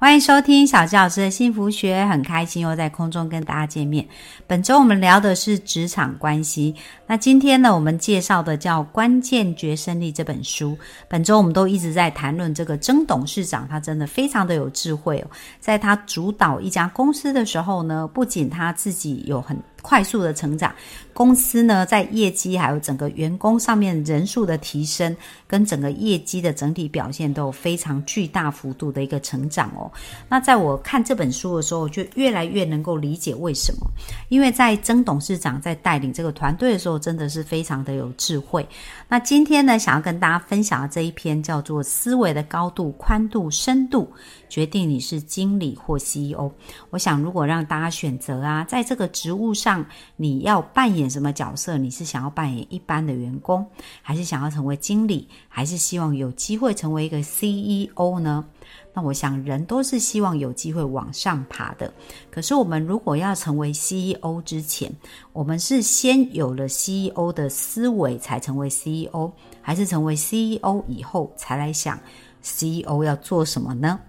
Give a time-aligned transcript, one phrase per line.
[0.00, 4.02] 欢迎收听小纪老师的幸福学，很开心又在空中跟大家见面。
[4.46, 6.74] 本周我们聊的是职场关系，
[7.06, 10.74] 那今天呢，我们介绍的叫《关键决胜力》这本书。
[11.06, 15.30] 本周我们都一直在谈论这个曾董事长，他真的非常的有智慧哦。
[15.60, 20.74] 在他主导一家公司的时候呢，不仅他自己有很快速的成长，
[21.12, 25.14] 公司呢在业绩还有整个员工上面人数的提升，
[25.50, 29.90] 跟整个业绩的整体表现都有非常巨大幅度的一个成长哦。
[30.28, 33.90] 那在我看这本书的时候，我就越来越能够理解为什么，
[34.28, 38.64] 因为在曾董事长在带领这个团队的时候，真的是非常的有智慧。
[39.08, 44.08] 那今天呢，想要跟大家分享的这一篇叫做《思维的高度、宽度、深度
[44.48, 46.48] 决定你是经理或 CEO》。
[46.90, 51.76] 我想，如果让大家选择啊，在这个职务上，你要扮演什么角色？
[51.76, 53.66] 你是想要扮演一般的员工，
[54.00, 58.44] 还是想要成为经理，还是希望有机会成为一个 CEO 呢？
[58.92, 61.92] 那我想，人都是希望有机会往上爬的。
[62.30, 64.92] 可是，我们如果要成为 CEO 之前，
[65.32, 69.30] 我们是先有了 CEO 的思维才成为 CEO，
[69.62, 71.98] 还是成为 CEO 以后才来想
[72.42, 74.00] CEO 要做什么呢？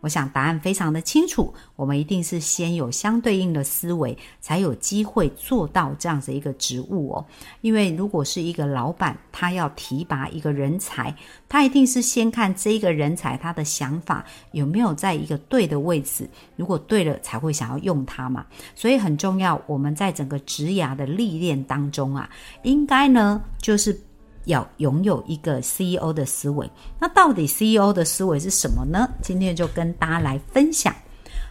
[0.00, 7.26] 我想答案非常的清楚，我们一定是先有相对应的思维，才有机会做到这样子一个职务哦。
[7.60, 11.14] 因为如果是一个老板，他要提拔一个人才，
[11.48, 18.46] 他一定是先看这一个人才他的想法有没有在一个对的位置，如果对了，才会想要用他嘛。
[18.74, 22.28] 所以很重要，我们在整个职涯的历练当中啊，
[22.62, 24.00] 应该呢就是。
[24.44, 29.08] 要拥有一个 CEO 的思维，那到底 CEO 的思维是什么呢？
[29.22, 30.94] 今天就跟大家来分享。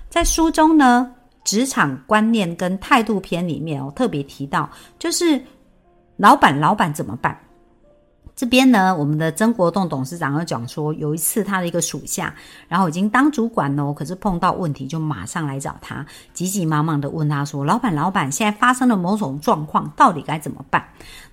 [0.10, 1.12] 在书中呢，
[1.44, 5.42] 职场观念跟态度篇里面哦，特别提到，就是
[6.18, 7.40] 老板，老板怎么办？
[8.40, 12.34] 这边呢，我们的曾国栋董事长又讲说，有一次他的一个属下，
[12.70, 20.82] 然后已经当主管了，可是碰到问题就马上来找他，急急忙忙的问他说：“老板，老板，现在发生了某种状况，到底该怎么办？”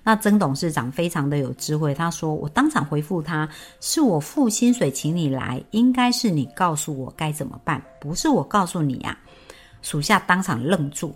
[0.03, 3.47] 那曾董事长非常的有智慧，他说：“我当场回复他，
[3.79, 9.17] 是我付薪水请你来，应该是你告诉我该怎么办，不是我告诉你呀。”
[9.81, 11.15] 属下当场愣住。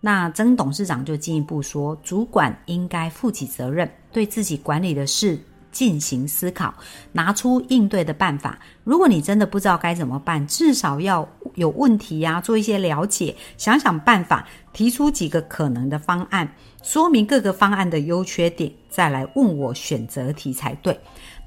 [0.00, 5.38] 那曾董事长就进一步说，主管应该负起责任，对自己管理的事
[5.72, 6.72] 进行思考，
[7.12, 8.58] 拿出应对的办法。
[8.84, 20.98] 如果你真的不知道该怎么办，至少要有问题呀，做一些了解，想想办法，提出几个可能的方案，说明各个方案的优缺点，再来问我选择题才对。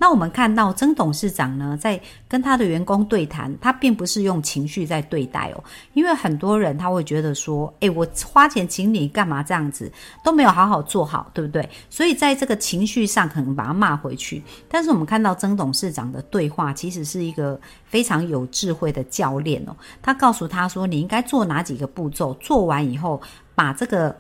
[0.02, 5.64] 那我们看到曾董事长呢，在跟他的员工对谈，他并不是用情绪在对待哦，
[5.94, 9.92] 因为很多人他会觉得说，诶，我花钱请你干嘛这样子，
[10.24, 11.70] 都没有好好做好，对不对？
[11.88, 14.42] 所以在这个情绪上可能把他骂回去。
[14.68, 23.22] 但是我们看到曾董事长的对话，其实是一个非常有智慧的教练哦，他告诉他说，你应该做哪几个步骤，做完以后
[23.54, 24.18] 把这个。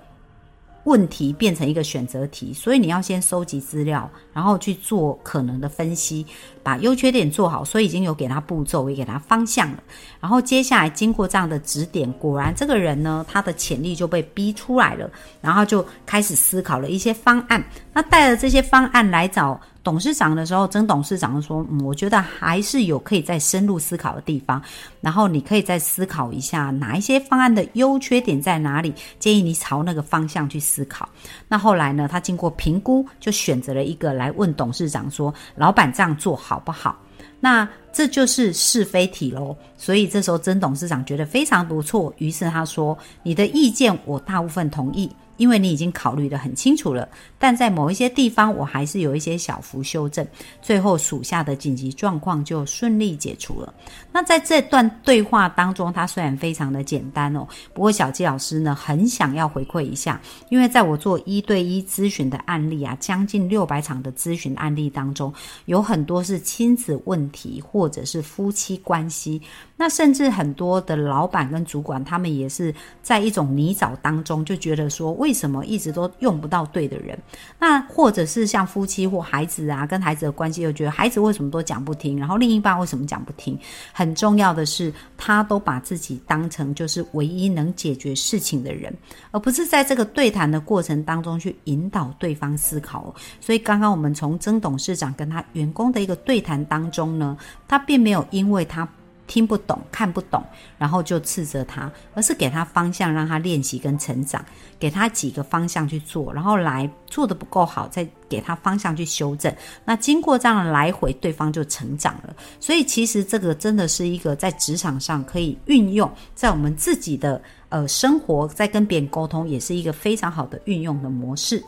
[0.86, 6.26] 问题变成一个选择题，所以你要先收集资料，然后去做可能的分析，
[6.64, 7.64] 把优缺点做好。
[7.64, 9.84] 所以已经有给他步骤，也给他方向了。
[10.20, 15.10] 然后接下来经过这样的指点，果然这个人呢，他的潜力就被逼出来了，
[15.40, 17.64] 然后就开始思考了一些方案。
[17.94, 19.60] 那带着这些方案来找。
[19.84, 24.62] 董事长的时候，曾董事长说：“嗯，我觉得还是有可以再深入思考的地方。
[25.00, 31.10] 然后你可以再思考一下哪一些方案的优缺点在哪里，建议你朝那个方向去思考。
[31.48, 36.96] 那后来呢，他经过评估，就选择了一个来问董事长说：‘老板这样做好不好？’
[37.40, 39.58] 那这就是是非题喽。
[39.78, 45.10] 所以这时候曾董事长觉得非常不错，于是他说：‘你的意见我大部分同意。’
[45.42, 47.10] 因为你已经考虑的很清楚了，
[47.40, 50.24] 但在某一些地方，我还是有一些小幅修正。
[50.62, 53.74] 最后属下的紧急状况就顺利解除了。
[54.12, 65.34] 那在这段对话当中，它虽然非常的简单哦，不过小纪老师呢很想要回馈一下，因为在我做一对一咨询的案例啊，将近六百场的咨询案例当中，
[65.66, 69.42] 有很多是亲子问题或者是夫妻关系。
[69.76, 72.72] 那甚至很多的老板跟主管，他们也是
[73.02, 77.18] 在一种泥沼当中，就觉得说为为什么一直都用不到对的人？
[77.58, 83.58] 那或者是像夫妻或孩子啊，跟孩子的关系又觉得孩子为什么都讲不听，然后另一半为什么讲不听？
[83.94, 88.94] 很重要的是，他都把自己当成就是唯一能解决事情的人，
[89.32, 93.16] 而不是在这个对谈的过程当中去引导对方思考。
[93.40, 97.38] 所以刚刚我们从曾董事长跟他员工的一个对谈当中呢，
[97.70, 98.86] 他并没有因为他。
[99.32, 100.44] 听不懂、看不懂，
[100.78, 104.44] 然后就斥责他，而是给他方向，让他练习跟成长，
[104.78, 109.56] 给他几个方向去做，然后来做的不够好，再给他方向去修正。
[109.86, 112.36] 那经过这样的来回，对方就成长了。
[112.60, 121.64] 所以其实这个真的是一个在职场上可以运用，在我们自己的呃生活，在跟别人沟通，也是一个非常好的运用的模式。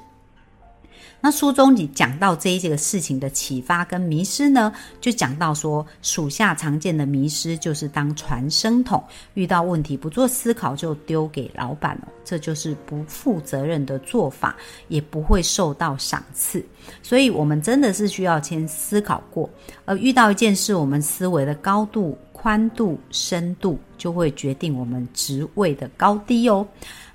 [1.25, 9.01] 那书中你讲到这一些个事情的启发跟迷失呢，就讲到说，属下常见的迷失就是当传声筒，
[9.33, 14.53] 遇到问题不做思考就丢给老板了，这就是不负责任的做法，
[14.89, 16.61] 也不会受到赏赐。
[17.01, 19.49] 所以，我们真的是需要先思考过，
[19.85, 26.67] 而遇到一件事，我们思维的高度、宽度、深度，就会决定我们职位的高低哦。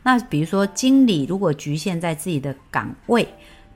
[0.03, 3.29] 那比如说，经理如果局限在自己的岗位。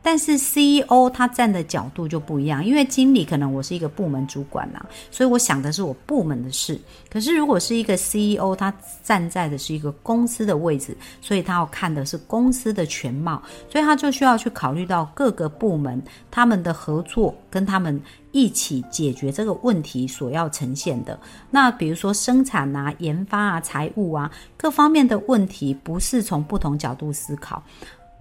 [0.03, 6.79] 但是 CEO 他站的角度就不一样，因为经理可能我是一个部门主管呐，所以我想的是我部门的事。
[7.09, 13.41] 可是如果是一个 CEO，他站在的是一个公司的位置，所以他要看的是公司的全貌，
[13.71, 18.01] 所以他就需要去考虑到各个部门他们的合作，跟他们
[18.33, 21.19] 一起解决这个问题所要呈现的。
[21.51, 27.63] 那比如说生产啊、研发啊、财务啊各方面的问题，不是从不同角度思考。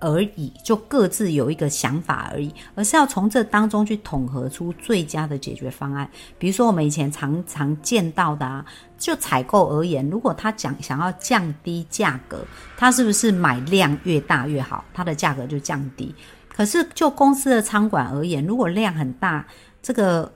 [0.02, 6.10] 而已，就各自有一个想法而已，而是要从这当中去统合出最佳的解决方案。
[6.38, 8.66] 比如说，我们以前常常见到的啊，
[8.98, 12.46] 就采购而言，如果他讲想要降低价格，
[12.76, 16.14] 他是不是买量越大越好，它的价格就降低？
[16.50, 19.46] 可是就公司的仓管而言，如果量很大，
[19.82, 20.30] 这个。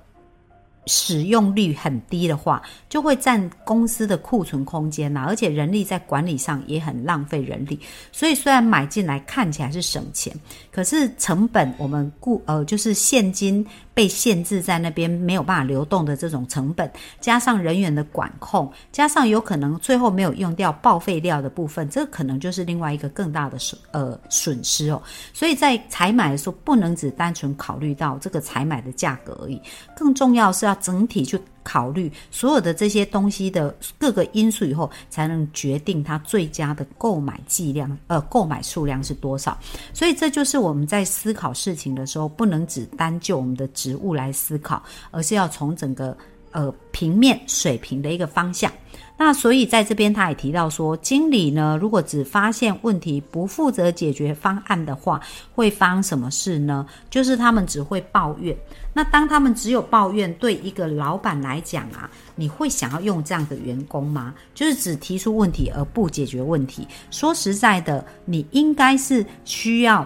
[0.85, 7.79] 使用率很低的话，就会占公司的库存空间呐，而且人力在管理上也很浪费人力。
[8.11, 10.33] 所以虽然买进来看起来是省钱，
[10.71, 13.65] 可是成本我们固呃就是现金。
[13.95, 25.01] 被限制在那边没有办法流动的这种成本，加上人员的管控，加上有可能最后没有用掉报废料的部分，这可能就是另外一个更大的损呃损失哦。
[25.33, 29.59] 所以在采买的时候，不能只单纯考虑到这个采买的价格而已，
[29.95, 31.39] 更重要是要整体去。
[31.65, 39.57] 考虑所有的这些东西的各个因素以后，才能决定它最佳的购买剂量，呃，购买数量是多少。
[39.91, 46.15] 所以这就是我们在思考事情的时候，不能只单就我们的职务来思考，而是要从整个
[46.55, 48.71] 呃平面水平的一个方向。
[49.17, 55.21] 那所以在这边他也提到说，经理呢，如果只发现问题不负责解决方案的话，
[55.53, 56.85] 会发生什么事呢？
[57.09, 58.53] 就是他们只会抱怨。
[58.91, 64.33] 那当他们只有抱怨，对一个老板来讲啊，你会想要用这样的员工吗？
[64.53, 66.85] 就是只提出问题而不解决问题。
[67.09, 70.05] 说实在的，你应该是需要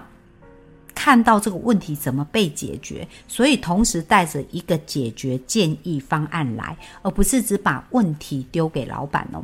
[1.09, 9.43] 看到这个问题怎么被解决，所以同时带着一个解决建议方案来，而不是只把问题丢给老板哦。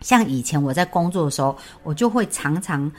[0.00, 2.90] 像以前我在工作的时候，我就会常常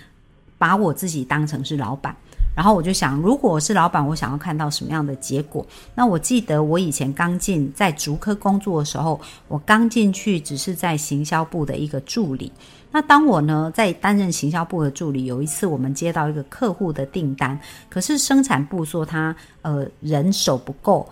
[0.60, 2.16] 把我自己当成是老板。
[2.54, 5.66] 然后我就想，如果我是老板，我想要看到什么样的结果？
[5.96, 12.52] 那我记得我以前刚进在竹科工作的时候，我刚进去只是在行销部的一个助理。
[12.92, 17.58] 那当我呢在担任行销部的助理，有一次我们接到一个客户的订单，
[17.90, 21.10] 可是生产部说他呃人手不够，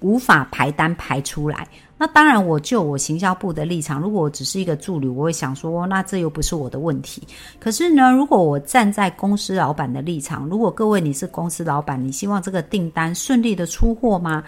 [0.00, 1.66] 无法排单排出来。
[1.98, 7.26] 那当然，我就我行销部的立场，如果我只是一个助理，我会想说，那这又不是我的问题。
[7.58, 14.44] 可是呢，如果我站在公司老板的立场，如果各位你是公司老板，你希望这个订单顺利的出货吗？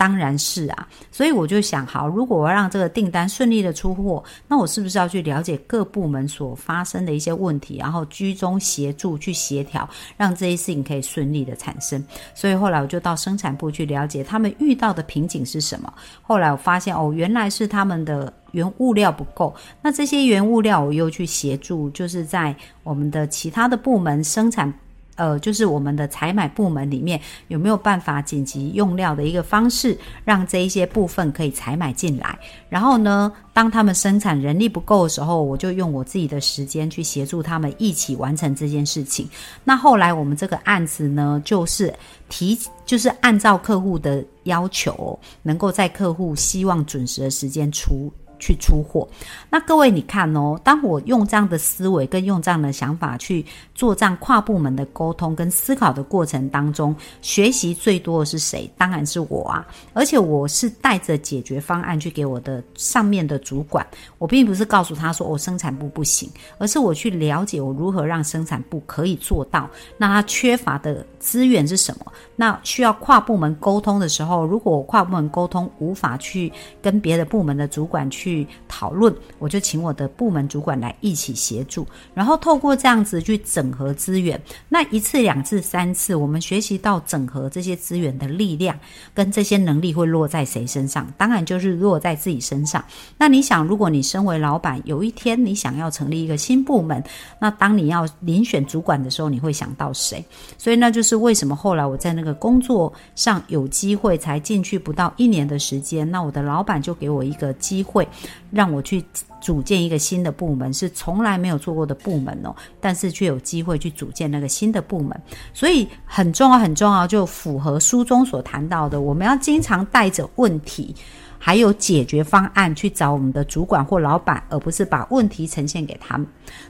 [0.00, 12.02] 当然是啊，所以我就想，好，如果我要让这个订单顺利的出货，那我是不是要去了解各部门所发生的一些问题，然后居中协助去协调，让这些事情可以顺利的产生？
[12.34, 15.92] 所以后来我就到生产部去了解他们遇到的瓶颈是什么。
[16.22, 19.54] 后来我发现，哦，原来是他们的原物料不够。
[19.82, 24.72] 那这些原物料我又去协助，就是在我们的其他的部门生产。
[25.20, 32.38] 呃，就是我们的采买部门里面有没有办法紧急用料的一个方式，让这一些部分可以采买进来。
[32.70, 39.28] 然后呢，当他们生产人力不够的时候，我就用我自己的时间去协助他们一起完成这件事情。
[39.62, 41.92] 那后来我们这个案子呢，就是
[42.30, 48.10] 提，就是按照客户的要求，能够在客户希望准时的时间出。
[48.40, 49.06] 去出货。
[49.48, 53.44] 那各位你看哦，当我用这样的思维跟用这样的想法去
[53.74, 58.68] 做这样跨部门的沟通跟思考的过程当中，学习最多的是谁？
[58.76, 59.66] 当然是我啊！
[59.92, 63.86] 而且我是带着解决方案去给我的上面的主管，
[64.18, 69.68] 我并不是告诉他说我生产部不行，而是我去了解我如何让生产部可以做到。
[69.98, 72.12] 那他缺乏的资源是什么？
[72.36, 84.40] 那需要跨部门沟通的时候，如果我跨部门沟通无法去跟别的部门的主管去去讨论，我就请我的部门主管来一起协助，然后透过这样子去整合资源。
[84.68, 88.78] 那一次、两次、三次，我们学习到整合这些资源的力量
[89.14, 91.06] 跟这些能力会落在谁身上？
[91.16, 92.84] 当然就是落在自己身上。
[93.18, 97.02] 那你想，如果你身为老板，有一天你想要成立一个新部门，
[97.38, 100.24] 那当你要遴选主管的时候，你会想到谁？
[100.56, 102.30] 所以那就是为什么后来我在那个。
[102.40, 108.06] 工作上有机会才进去不到一年的时间，那我的老板就给我一个机会，
[108.50, 109.04] 让我去
[109.40, 115.20] 组建一个新的部门，是从来没有做过的部门哦，但是却有机会去组建那个新的部门，
[115.54, 120.94] 所以很重要很重要，就符合书中所谈到的，我们要经常带着问题。
[121.42, 126.26] 还有解决方案去找我们的主管或老板，而不是把问题呈现给他们。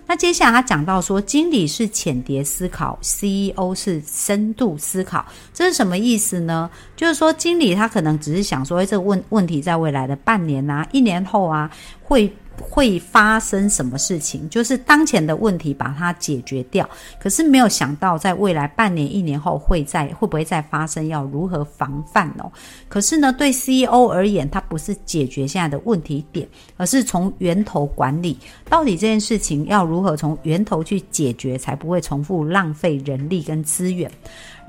[0.07, 6.71] 那接下来他讲到说，经理是浅碟思考，CEO 是深度思考，这是什么意思呢？
[6.97, 11.69] 就是说，经理他可能只是想说，哎，这个问问题在未来的半年啊、一年后啊
[12.01, 12.33] 会。
[12.61, 14.49] 会发生什么事情？
[14.49, 16.89] 就是当前的问题把它解决掉，
[17.19, 22.51] 可是没有想到在未来半年、一年后会再会不会再发生，要如何防范哦？
[22.89, 28.39] 可是呢，对 CEO 而言，它不是解决现在的问题点，而是从源头管理。
[28.69, 34.11] 到底这件事情要如何从源头去解决，才不会重复浪费人力跟资源？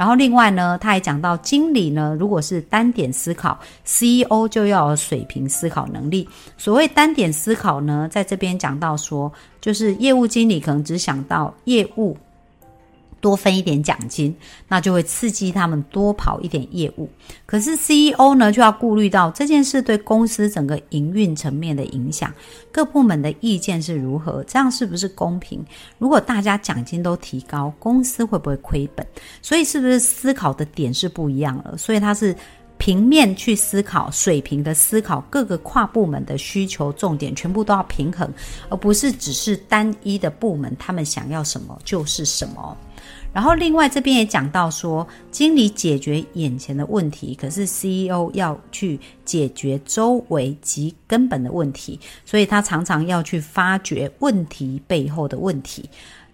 [0.01, 6.27] 然后另外呢，他还讲到经理呢，如果是单点思考，CEO 就要有水平思考能力。
[6.57, 9.31] 所谓单点思考呢，在这边讲到说，
[9.61, 12.17] 就是业务经理可能只想到业务。
[13.21, 14.35] 多分一点奖金，
[14.67, 17.07] 那就会刺激他们多跑一点业务。
[17.45, 22.33] 可是 CEO 呢，就要顾虑到这件事对公司整个营运层面的影响，
[22.71, 25.63] 各部门的意见是如何，这样是不是公平？
[25.97, 29.05] 如果大家奖金都提高，公司会不会亏本？
[29.41, 31.77] 所以是不是思考的点是不一样了？
[31.77, 32.35] 所以他是
[32.77, 38.27] 平面去思考，水平的思考，各个跨部门的需求重点全部都要平衡，
[38.69, 42.75] 而不是只是单一的部门他们想要什么就是什么。
[43.33, 55.89] 然后，另外这边也讲到说，经理解决眼前的问题，可是 CEO 要去解决周围及根本的问题，所以他常常要去发掘问题背后的问题。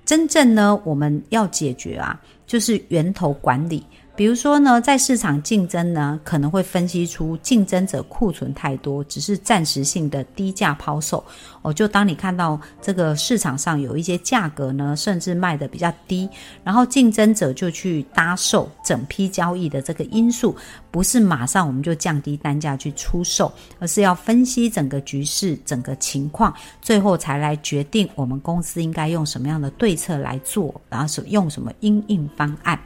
[0.06, 3.84] 真正呢，我们要解决啊，就是源头管理。
[4.18, 11.24] 比如说呢，在市场竞争呢，可能会分析出竞争者库存太多，只是暂时性的低价抛售。
[11.62, 16.28] 哦，就当你看到这个市场上有一些价格呢，甚至卖的比较低，
[16.64, 20.56] 然后竞争者就去搭售整批交易的这个因素，
[20.90, 32.80] 不是马上我们就降低单价去出售，而是要分析整个局势、整个情况，最后才来决定我们公司应该用什么样的对策来做，然后是用什么应应方案。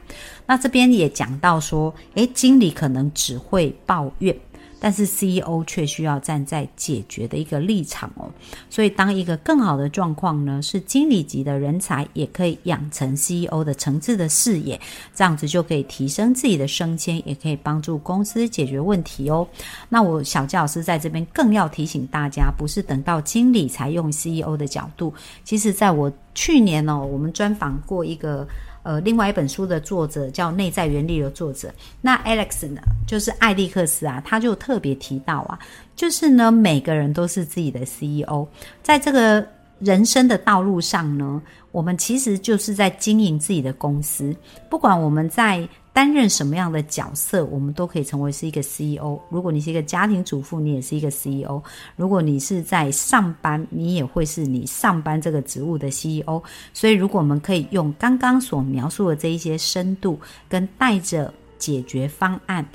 [0.52, 4.36] 那这边也讲到说，诶，经理可能只会抱怨，
[4.78, 8.28] 但是 CEO 却需要站在解决的一个立场哦。
[8.68, 14.78] 所以，当一个更好的状况呢，是经理级的人才也可以养成 CEO 的层次的视野，
[15.14, 19.48] 这样子就可以提升自己的升迁，也可以帮助公司解决问题哦。
[19.88, 25.14] 那我小教老师在这边更要提醒大家，不是等到经理才用 CEO 的角度。
[25.44, 28.46] 其实，在我去年哦，我们专访过一个。
[28.84, 35.56] 呃，另外一本书的作者叫《内在原理》的作者，那 Alex 呢，就是艾利克斯啊，他就特别提到啊，
[35.94, 38.44] 就是呢，每个人都是自己的 CEO，
[38.82, 39.46] 在这个
[39.78, 44.34] 人生的道路上呢，我们其实就是在经营自己的公司，
[44.68, 45.68] 不管我们在。
[45.92, 49.20] 担任什么样的角色，我们都可以成为是一个 CEO。
[49.28, 51.62] 如果你是一个家庭主妇，你也是一个 CEO；
[51.96, 56.42] 如果你是在上班，你也会是你上班这个职务的 CEO。
[56.72, 60.18] 所以，如果我们可以用刚刚所描述的这一些深度，
[60.48, 62.66] 跟带着解决方案，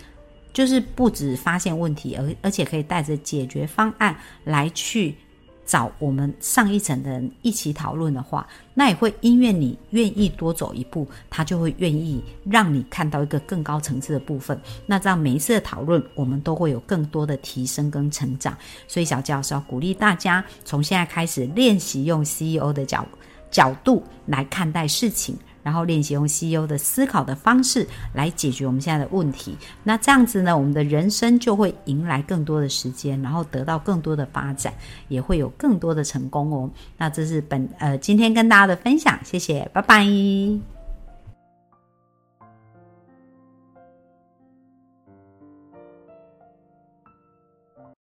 [0.53, 5.15] 就是不止发现问题，而而且可以带着解决方案来去。
[5.67, 14.57] 找我们上一层的人一起讨论的话，那也会因为你愿意多走一步，他就会愿意让你看到一个更高层次的部分。
[14.85, 18.57] 那这样每一次的讨论，我们都会有更多的提升跟成长。
[18.87, 23.05] 所以小教授要鼓励大家，从现在开始练习用 CEO 的角
[23.51, 25.37] 角度来看待事情。
[25.67, 29.53] 然后练习用西欧的思考的方式来解决我们现在的问题。
[29.83, 34.73] 那这样子呢，我们的人生就会迎来更多的时间，然后得到更多的发展，
[35.09, 36.69] 也会有更多的成功哦。
[36.97, 40.76] 那这是本呃今天跟大家的分享，谢谢，拜拜。